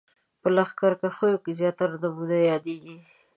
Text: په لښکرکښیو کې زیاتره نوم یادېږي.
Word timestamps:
په 0.41 0.47
لښکرکښیو 0.55 1.41
کې 1.43 1.51
زیاتره 1.59 1.95
نوم 2.03 2.17
یادېږي. 2.51 2.97